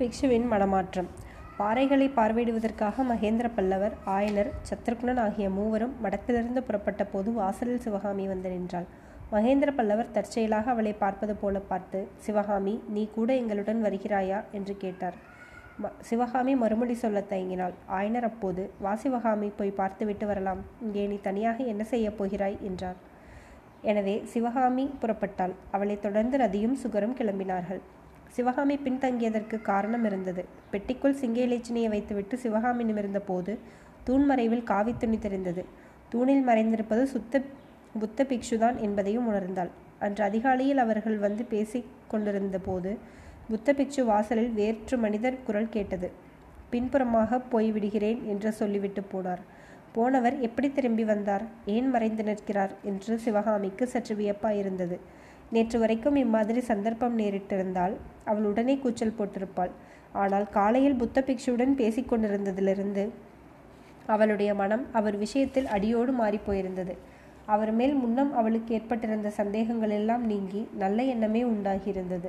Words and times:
பிக்ஷுவின் 0.00 0.46
மனமாற்றம் 0.52 1.08
பாறைகளை 1.58 2.06
பார்வையிடுவதற்காக 2.18 3.04
மகேந்திர 3.10 3.46
பல்லவர் 3.56 3.94
ஆயனர் 4.14 4.50
சத்ருக்னன் 4.68 5.20
ஆகிய 5.24 5.46
மூவரும் 5.56 5.92
மடத்திலிருந்து 6.04 6.60
புறப்பட்ட 6.68 7.02
போது 7.04 7.30
வாசலில் 7.38 7.82
சிவகாமி 7.86 8.24
வந்து 8.32 8.50
நின்றாள். 8.54 8.86
மகேந்திர 9.32 9.72
பல்லவர் 9.78 10.12
தற்செயலாக 10.14 10.70
அவளை 10.74 10.92
பார்ப்பது 11.02 11.34
போல 11.42 11.60
பார்த்து 11.72 12.00
சிவகாமி 12.26 12.74
நீ 12.94 13.02
கூட 13.16 13.28
எங்களுடன் 13.42 13.84
வருகிறாயா 13.86 14.38
என்று 14.58 14.76
கேட்டார். 14.84 15.18
ம 15.82 15.92
சிவகாமி 16.08 16.54
மறுமொழி 16.62 16.96
சொல்ல 17.04 17.24
தயங்கினாள். 17.30 17.76
ஆயனர் 17.98 18.28
அப்போது 18.30 18.64
வா 18.86 18.94
சிவகாமி 19.04 19.50
போய் 19.60 19.78
பார்த்துவிட்டு 19.82 20.26
வரலாம். 20.26 20.64
இங்கே 20.86 21.06
நீ 21.12 21.18
தனியாக 21.28 21.62
என்ன 21.74 21.82
செய்யப் 21.92 22.18
போகிறாய் 22.18 22.58
என்றார். 22.70 22.98
எனவே 23.92 24.18
சிவகாமி 24.32 24.86
புறப்பட்டாள். 25.02 25.56
அவளைத் 25.76 26.04
தொடர்ந்து 26.06 26.36
ரதியும் 26.38 26.76
சுகரும் 26.82 27.18
கிளம்பினார்கள். 27.20 27.82
சிவகாமி 28.30 28.78
பின்தங்கியதற்கு 28.84 29.62
காரணம் 29.62 30.04
இருந்தது. 30.04 30.44
பெட்டிக்குள் 30.72 31.20
சிங்கேலேச்சினியை 31.22 31.88
வைத்துவிட்டு 31.88 32.38
சிவகாமி 32.38 32.84
நிமிர்ந்த 32.84 33.20
போது 33.20 33.58
தூண்மறைவில் 34.06 34.62
காவி 34.62 34.94
துணி 34.98 35.18
தெரிந்தது. 35.18 35.64
தூணில் 36.08 36.46
மறைந்திருப்பது 36.46 37.02
சுத்த 37.04 37.42
புத்த 38.00 38.26
பிக்ஷுதான் 38.28 38.76
என்பதையும் 38.76 39.28
உணர்ந்தாள். 39.30 39.70
அன்று 39.98 40.24
அதிகாலையில் 40.24 40.78
அவர்கள் 40.78 41.18
வந்து 41.18 41.44
பேசி 41.44 41.84
கொண்டிருந்த 42.08 42.58
போது 42.58 42.98
புத்த 43.48 43.72
பிக்ஷு 43.72 44.04
வாசலில் 44.04 44.52
வேற்று 44.52 44.98
மனிதர் 44.98 45.42
குரல் 45.42 45.68
கேட்டது. 45.68 46.10
பின்புறமாக 46.70 47.40
போய்விடுகிறேன் 47.52 48.20
என்று 48.24 48.52
சொல்லிவிட்டு 48.52 49.02
போனார். 49.12 49.42
போனவர் 49.92 50.40
எப்படி 50.40 50.72
திரும்பி 50.72 51.04
வந்தார்? 51.04 51.42
ஏன் 51.66 51.88
மறைந்து 51.90 52.22
நிற்கிறார்? 52.22 52.70
என்று 52.82 53.18
சிவகாமிக்கு 53.18 53.86
சற்று 53.86 54.14
வியப்பாயிருந்தது. 54.14 54.98
நேற்று 55.54 55.76
வரைக்கும் 55.82 56.18
இம்மாதிரி 56.24 56.60
சந்தர்ப்பம் 56.70 57.16
நேரிட்டிருந்தால் 57.20 57.94
அவள் 58.30 58.48
உடனே 58.50 58.74
கூச்சல் 58.82 59.16
போட்டிருப்பாள். 59.18 59.72
ஆனால் 60.22 60.46
காலையில் 60.56 61.00
புத்த 61.00 61.24
பிக்ஷுவுடன் 61.28 61.72
பேசிக்கொண்டிருந்ததிலிருந்து 61.80 63.04
அவளுடைய 64.14 64.50
மனம் 64.60 64.84
அவர் 64.98 65.16
விஷயத்தில் 65.24 65.68
அடியோடு 65.76 66.12
மாறிப்போயிருந்தது 66.20 66.94
அவர் 67.54 67.72
மேல் 67.78 67.94
முன்னம் 68.00 68.32
அவளுக்கு 68.40 68.70
ஏற்பட்டிருந்த 68.76 69.28
சந்தேகங்கள் 69.38 69.94
எல்லாம் 69.98 70.24
நீங்கி 70.30 70.60
நல்ல 70.82 71.02
எண்ணமே 71.12 71.42
உண்டாகியிருந்தது. 71.52 72.28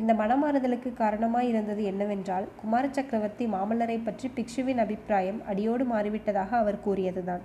இந்த 0.00 0.12
மனமாறுதலுக்கு 0.20 0.90
காரணமாய் 1.00 1.48
இருந்தது 1.52 1.82
என்னவென்றால் 1.90 2.46
குமார 2.60 2.84
சக்கரவர்த்தி 2.96 3.44
மாமல்லரை 3.54 3.96
பற்றி 4.04 4.26
பிக்ஷுவின் 4.36 4.82
அபிப்பிராயம் 4.84 5.40
அடியோடு 5.52 5.86
மாறிவிட்டதாக 5.92 6.50
அவர் 6.62 6.84
கூறியதுதான். 6.86 7.42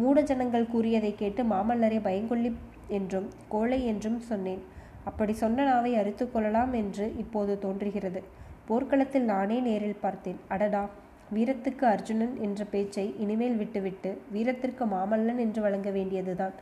மூட 0.00 0.22
ஜனங்கள் 0.30 0.70
கூறியதை 0.72 1.12
கேட்டு 1.20 1.42
மாமல்லரை 1.52 2.00
பயங்கொள்ளி 2.08 2.50
என்றும் 2.88 3.28
கோழை 3.48 3.86
என்றும் 3.86 4.20
சொன்னேன். 4.20 4.62
அப்படி 5.04 5.32
சொன்ன 5.32 5.64
நாவை 5.64 5.94
அறுத்து 5.94 6.30
கொள்ளலாம் 6.30 6.72
என்று 6.72 7.14
இப்போது 7.16 7.58
தோன்றுகிறது. 7.58 8.22
போர்க்களத்தில் 8.66 9.24
நானே 9.24 9.60
நேரில் 9.60 10.00
பார்த்தேன். 10.00 10.38
அடடா! 10.48 10.88
வீரத்துக்கு 11.32 11.84
அர்ஜுனன் 11.84 12.36
என்ற 12.36 12.64
பேச்சை 12.64 13.14
இனிமேல் 13.18 13.56
விட்டுவிட்டு 13.56 14.18
வீரத்திற்கு 14.30 14.84
மாமல்லன் 14.86 15.38
என்று 15.38 15.62
வழங்க 15.62 15.90
வேண்டியதுதான். 15.90 16.52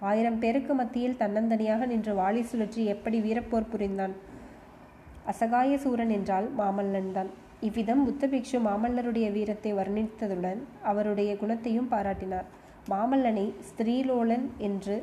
ஆயிரம் 0.00 0.38
பேருக்கு 0.38 0.74
மத்தியில் 0.74 1.18
தன்னந்தனியாக 1.18 1.86
நின்று 1.86 2.14
வாளி 2.14 2.42
சுழற்றி 2.42 2.84
எப்படி 2.84 3.20
வீரப்போர் 3.20 3.70
புரிந்தான்? 3.70 4.14
அசகாய 5.26 5.78
சூரன் 5.78 6.10
என்றால் 6.10 6.48
மாமல்லன் 6.58 7.12
தான். 7.12 7.30
இவ்விதம் 7.60 8.04
புத்தபிக்ஷு 8.06 8.58
மாமல்லருடைய 8.58 9.32
வீரத்தை 9.32 9.72
வர்ணித்ததுடன் 9.72 10.60
அவருடைய 10.82 11.36
குணத்தையும் 11.36 11.88
பாராட்டினார். 11.88 12.44
மாமல்லனை 12.90 13.54
ஸ்திரீலோலன் 13.60 14.50
என்று 14.58 14.96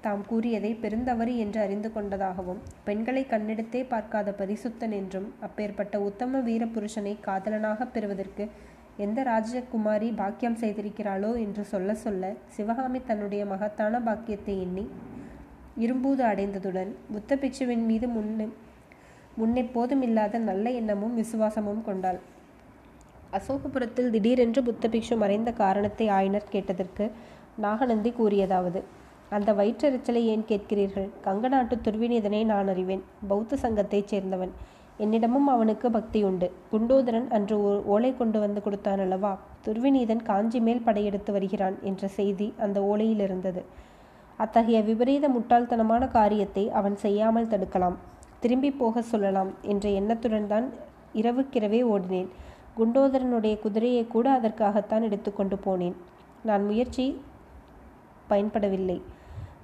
தாம் 0.00 0.24
கூறியதை 0.26 0.70
பெருந்தவறு 0.74 1.32
என்று 1.36 1.60
அறிந்து 1.60 1.88
கொண்டதாகவும் 1.92 2.60
பெண்களை 2.84 3.22
கண்ணெடுத்தே 3.30 3.80
பார்க்காத 3.88 4.34
பரிசுத்தன் 4.38 4.90
என்றும் 4.90 5.28
அப்பேற்பட்ட 5.40 6.00
உத்தம 6.00 6.40
வீரபுருஷனை 6.40 7.14
காதலனாக 7.20 7.86
பெறுவதற்கு 7.86 8.44
எந்த 8.96 9.22
ராஜகுமாரி 9.22 10.08
பாக்கியம் 10.14 10.60
செய்திருக்கிறாளோ 10.60 11.30
என்று 11.38 11.64
சொல்ல 11.64 11.94
சொல்ல 11.94 12.30
சிவகாமி 12.48 13.00
தன்னுடைய 13.02 13.42
மகத்தான 13.44 14.00
பாக்கியத்தை 14.00 14.54
எண்ணி 14.60 14.84
இரும்பூது 15.76 16.22
அடைந்ததுடன் 16.24 16.90
புத்த 17.12 17.36
பிக்ஷுவின் 17.36 17.84
மீது 17.86 18.06
முன்னே 18.08 18.46
முன்னெப்போதும் 19.38 20.02
இல்லாத 20.02 20.38
நல்ல 20.38 20.70
எண்ணமும் 20.70 21.14
விசுவாசமும் 21.14 21.82
கொண்டாள். 21.82 22.18
அசோகபுரத்தில் 23.32 24.10
திடீரென்று 24.10 24.60
புத்த 24.62 24.88
பிக்ஷு 24.88 25.16
மறைந்த 25.16 25.50
காரணத்தை 25.52 26.06
ஆயினர் 26.08 26.50
கேட்டதற்கு 26.50 27.04
நாகநந்தி 27.58 28.10
கூறியதாவது 28.10 28.80
அந்த 29.30 29.52
வயிற்றெரிச்சலை 29.52 30.22
ஏன் 30.32 30.44
கேட்கிறீர்கள்? 30.48 31.08
கங்க 31.24 31.48
நாட்டு 31.48 31.76
துர்விநீதனை 31.76 32.44
நான் 32.44 32.68
அறிவேன். 32.68 33.02
பௌத்த 33.28 33.56
சங்கத்தைச் 33.56 34.14
சேர்ந்தவன். 34.14 34.52
என்னிடமும் 35.00 35.48
அவனுக்கு 35.54 35.90
பக்தி 35.90 36.22
உண்டு. 36.22 36.52
குண்டோதரன் 36.72 37.28
அன்று 37.30 37.84
ஓலை 37.84 38.16
கொண்டு 38.16 38.38
வந்து 38.40 38.62
கொடுத்தான் 38.62 38.98
அல்லவா? 38.98 39.38
துர்விநீதன் 39.66 40.22
காஞ்சி 40.22 40.60
மேல் 40.60 40.80
படையெடுத்து 40.80 41.32
வருகிறான் 41.32 41.76
என்ற 41.82 42.08
செய்தி 42.08 42.54
அந்த 42.58 42.80
ஓலையில் 42.80 43.20
இருந்தது. 43.20 43.62
அத்தகைய 44.36 44.82
விபரீத 44.82 45.28
முட்டாள்தனமான 45.28 46.08
காரியத்தை 46.08 46.70
அவன் 46.70 46.96
செய்யாமல் 46.96 47.46
தடுக்கலாம். 47.46 47.96
திரும்பி 48.40 48.70
போக 48.70 49.02
சொல்லலாம் 49.02 49.50
என்ற 49.62 49.88
எண்ணத்துடன் 49.88 50.46
தான் 50.46 50.66
இரவுக்கிரவே 51.14 51.80
ஓடினேன். 51.94 52.28
குண்டோதரனுடைய 52.78 53.58
குதிரையை 53.58 54.06
கூட 54.06 54.30
அதற்காகத்தான் 54.30 55.02
எடுத்துக்கொண்டு 55.02 55.58
போனேன். 55.64 55.96
நான் 56.42 56.64
முயற்சி 56.64 57.06
பயன்படவில்லை. 58.30 59.00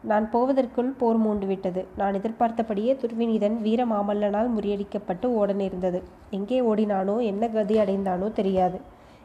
நான் 0.04 0.31
போவதற்குள் 0.31 0.91
போர் 0.98 1.20
மூண்டுவிட்டது. 1.25 1.84
நான் 1.97 2.15
எதிர்பார்த்தபடியே 2.15 2.92
துர்விநீதன் 2.94 3.56
வீர 3.60 3.87
மாமல்லனால் 3.87 4.50
முறியடிக்கப்பட்டு 4.56 5.26
ஓட 5.26 5.53
நேர்ந்தது 5.53 6.03
எங்கே 6.31 6.59
ஓடினானோ 6.60 7.15
என்ன 7.22 7.48
கதி 7.48 7.76
அடைந்தானோ 7.78 8.32
தெரியாது. 8.32 8.81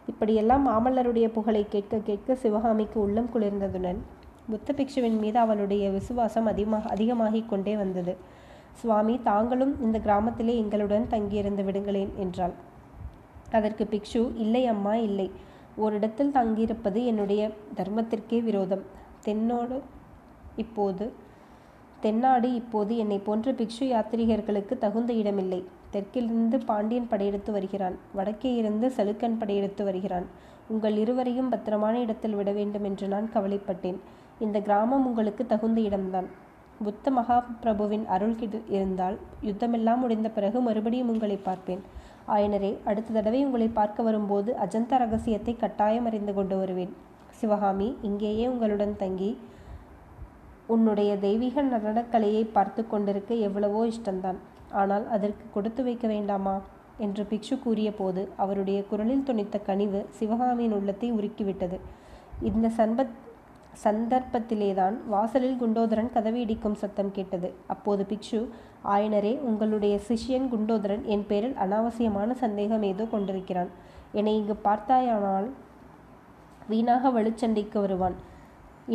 இப்படியெல்லாம் 0.08 0.64
மாமல்லருடைய 0.68 1.28
புகழை 1.28 1.66
கேட்க 1.70 1.98
கேட்க 1.98 2.36
சிவகாமிக்கு 2.36 3.00
உள்ளம் 3.00 3.30
குளிர்ந்ததுடன் 3.34 4.00
புத்த 4.50 4.74
பிக்ஷுவின் 4.78 5.20
மீது 5.20 5.38
அவளுடைய 5.40 5.90
விசுவாசம் 5.90 6.46
அதிகமாக 6.46 6.90
அதிகமாகிக் 6.90 7.50
கொண்டே 7.50 7.76
வந்தது. 7.76 8.16
சுவாமி 8.74 9.20
தாங்களும் 9.24 9.82
இந்த 9.82 9.98
கிராமத்திலே 10.00 10.56
எங்களுடன் 10.58 11.06
தங்கியிருந்து 11.08 11.64
விடுங்களேன் 11.64 12.12
என்றாள். 12.16 12.56
அதற்கு 13.52 13.88
பிக்ஷு 13.92 14.22
இல்லை 14.38 14.66
அம்மா 14.66 14.96
இல்லை. 14.96 15.30
ஓரிடத்தில் 15.76 16.32
தங்கியிருப்பது 16.32 17.00
என்னுடைய 17.06 17.52
தர்மத்திற்கே 17.76 18.40
விரோதம். 18.44 18.84
தென்னோடு 19.24 19.78
இப்போது. 20.66 21.06
தென்னாடு 22.04 22.50
இப்போது 22.60 22.94
என்னை 22.98 23.18
போன்ற 23.28 23.52
பிக்ஷு 23.52 23.86
யாத்திரிகர்களுக்கு 23.94 24.74
தகுந்த 24.78 25.14
இடமில்லை. 25.14 25.62
தெற்கிலிருந்து 25.94 26.58
பாண்டியன் 26.66 27.10
படையெடுத்து 27.12 27.52
வருகிறான். 27.52 27.96
வடக்கே 28.18 28.52
இருந்து 28.56 28.88
சலுக்கன் 28.98 29.40
படையெடுத்து 29.40 29.84
வருகிறான். 29.84 30.28
உங்கள் 30.68 30.98
இருவரையும் 30.98 31.50
பத்திரமான 31.50 31.96
இடத்தில் 32.00 32.38
விட 32.40 32.52
வேண்டும் 32.52 32.84
என்று 32.84 33.08
நான் 33.08 33.30
கவலைப்பட்டேன். 33.34 34.00
இந்த 34.40 34.58
கிராமம் 34.68 35.08
உங்களுக்கு 35.10 35.46
தகுந்த 35.46 35.80
இடம்தான். 35.82 36.30
புத்த 36.84 37.12
மகா 37.12 37.38
பிரபுவின் 37.62 38.06
அருள் 38.16 38.36
இருந்தால் 38.70 39.18
யுத்தமெல்லாம் 39.48 40.02
முடிந்த 40.04 40.28
பிறகு 40.30 40.58
மறுபடியும் 40.68 41.10
உங்களை 41.10 41.38
பார்ப்பேன். 41.48 41.82
ஆயனரே 42.36 42.72
அடுத்த 42.86 43.14
தடவை 43.14 43.40
உங்களை 43.46 43.68
பார்க்க 43.80 44.04
வரும்போது 44.04 44.50
அஜந்தா 44.66 44.98
ரகசியத்தை 45.04 45.54
கட்டாயம் 45.56 46.08
அறிந்து 46.10 46.34
கொண்டு 46.34 46.58
வருவேன். 46.58 46.94
சிவகாமி 47.40 47.90
இங்கேயே 48.02 48.46
உங்களுடன் 48.48 48.96
தங்கி 48.98 49.32
உன்னுடைய 50.74 51.12
தெய்வீக 51.18 51.64
நடனக்கலையை 51.64 52.44
பார்த்து 52.52 52.82
கொண்டிருக்க 52.88 53.34
எவ்வளவோ 53.48 53.82
இஷ்டம்தான் 53.86 54.40
ஆனால் 54.72 55.06
அதற்கு 55.10 55.46
கொடுத்து 55.54 55.84
வைக்க 55.84 56.06
வேண்டாமா? 56.08 56.56
என்று 56.98 57.24
பிக்ஷு 57.30 57.56
கூறிய 57.64 57.90
போது 57.92 58.22
அவருடைய 58.36 58.80
குரலில் 58.90 59.26
துணித்த 59.28 59.58
கனிவு 59.66 60.00
சிவகாமியின் 60.10 60.76
உள்ளத்தை 60.78 61.10
உருக்கிவிட்டது. 61.14 61.78
இந்த 62.42 62.70
சன்பத் 62.70 63.16
சந்தர்ப்பத்திலேதான் 63.84 64.96
வாசலில் 65.08 65.58
குண்டோதரன் 65.62 66.14
கதவி 66.14 66.40
இடிக்கும் 66.42 66.80
சத்தம் 66.82 67.12
கேட்டது. 67.12 67.50
அப்போது 67.68 68.06
பிக்ஷு 68.10 68.40
ஆயனரே 68.86 69.34
உங்களுடைய 69.40 69.96
சிஷ்யன் 70.08 70.48
குண்டோதரன் 70.54 71.04
என் 71.16 71.26
பேரில் 71.28 71.58
அனாவசியமான 71.66 72.36
சந்தேகம் 72.44 72.86
ஏதோ 72.92 73.06
கொண்டிருக்கிறான். 73.06 73.72
என்னை 74.12 74.34
இங்கு 74.36 74.56
பார்த்தாயானால் 74.64 75.48
வீணாக 76.68 77.10
வலுச்சண்டைக்கு 77.10 77.80
வருவான். 77.86 78.18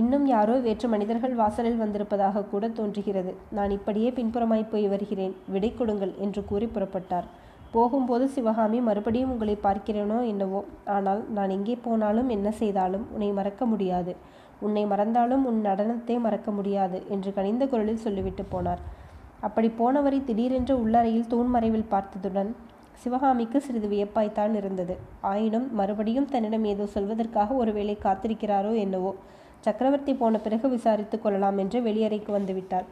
இன்னும் 0.01 0.27
யாரோ 0.27 0.55
வேற்று 0.67 0.87
மனிதர்கள் 0.93 1.35
வாசலில் 1.41 1.81
வந்திருப்பதாக 1.81 2.45
கூட 2.53 2.69
தோன்றுகிறது. 2.79 3.33
நான் 3.57 3.73
இப்படியே 3.77 4.11
பின்புறமாய் 4.19 4.71
போய் 4.73 4.87
வருகிறேன். 4.93 5.35
விடை 5.55 5.71
கொடுங்கள் 5.75 6.13
என்று 6.25 6.41
கூறி 6.51 6.67
புறப்பட்டார். 6.67 7.27
போகும்போது 7.75 8.25
சிவகாமி 8.35 8.79
மறுபடியும் 8.89 9.33
உங்களை 9.35 9.55
பார்க்கிறேனோ 9.67 10.19
என்னவோ? 10.33 10.61
ஆனால் 10.95 11.21
நான் 11.37 11.55
எங்கே 11.57 11.77
போனாலும் 11.87 12.29
என்ன 12.29 12.49
செய்தாலும் 12.61 13.05
உன்னை 13.15 13.31
மறக்க 13.39 13.65
முடியாது. 13.73 14.15
உன்னை 14.67 14.85
மறந்தாலும் 14.93 15.45
உன் 15.51 15.61
நடனத்தை 15.69 16.17
மறக்க 16.27 16.51
முடியாது 16.51 16.99
என்று 17.17 17.31
கனிந்த 17.39 17.65
குரலில் 17.73 18.05
சொல்லிவிட்டு 18.05 18.45
போனார். 18.55 18.83
அப்படி 19.41 19.71
போனவரை 19.81 20.19
திடீரென்று 20.29 20.75
உள்ளறையில் 20.85 21.31
தூண்மறைவில் 21.33 21.91
பார்த்ததுடன் 21.95 22.51
சிவகாமிக்கு 23.03 23.59
சிறிது 23.61 23.89
வியப்பாய்த்தான் 23.95 24.55
இருந்தது. 24.61 24.95
ஆயினும் 25.31 25.69
மறுபடியும் 25.81 26.29
தன்னிடம் 26.35 26.67
ஏதோ 26.73 26.85
சொல்வதற்காக 26.97 27.57
ஒருவேளை 27.63 27.97
காத்திருக்கிறாரோ 28.05 28.73
என்னவோ? 28.85 29.13
சக்கரவர்த்தி 29.67 30.13
போன 30.21 30.39
பிறகு 30.45 30.69
விசாரித்துக் 30.77 31.25
கொள்ளலாம் 31.25 31.59
என்று 31.63 31.81
வெளியறைக்கு 31.89 32.31
வந்துவிட்டாள். 32.37 32.87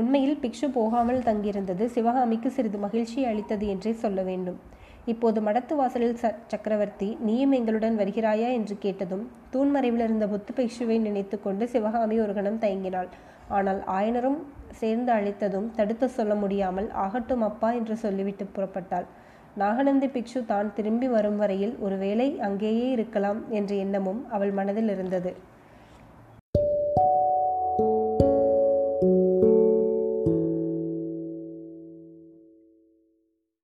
உண்மையில் 0.00 0.40
பிக்ஷு 0.42 0.66
போகாமல் 0.76 1.24
தங்கியிருந்தது 1.26 1.84
சிவகாமிக்கு 1.94 2.50
சிறிது 2.56 2.78
மகிழ்ச்சியை 2.84 3.26
அளித்தது 3.30 3.66
என்றே 3.72 3.92
சொல்ல 4.04 4.20
வேண்டும். 4.28 4.58
இப்போது 5.12 5.38
மடத்து 5.46 5.74
வாசலில் 5.78 6.18
ச 6.22 6.30
சக்கரவர்த்தி 6.52 7.08
நீயும் 7.26 7.54
எங்களுடன் 7.58 7.96
வருகிறாயா 8.00 8.48
என்று 8.58 8.74
கேட்டதும் 8.84 9.24
தூண்மறைவில் 9.54 10.04
இருந்த 10.06 10.26
புத்து 10.32 10.52
பிக்ஷுவை 10.58 10.96
நினைத்து 11.06 11.36
கொண்டு 11.46 11.64
சிவகாமி 11.74 12.16
ஒரு 12.24 12.34
கணம் 12.38 12.60
தயங்கினாள். 12.64 13.10
ஆனால் 13.56 13.80
ஆயனரும் 13.96 14.38
சேர்ந்து 14.80 15.10
அழைத்ததும் 15.16 15.68
தடுத்து 15.78 16.06
சொல்ல 16.18 16.34
முடியாமல் 16.42 16.88
ஆகட்டும் 17.04 17.44
அப்பா 17.48 17.70
என்று 17.78 17.96
சொல்லிவிட்டு 18.04 18.46
புறப்பட்டாள். 18.56 19.06
நாகநந்தி 19.62 20.08
பிக்ஷு 20.14 20.40
தான் 20.52 20.68
திரும்பி 20.76 21.08
வரும் 21.14 21.40
வரையில் 21.42 21.74
ஒருவேளை 21.86 22.28
அங்கேயே 22.48 22.86
இருக்கலாம் 22.96 23.40
என்ற 23.58 23.72
எண்ணமும் 23.84 24.20
அவள் 24.36 24.52
மனதில் 24.60 24.92
இருந்தது. 24.94 25.32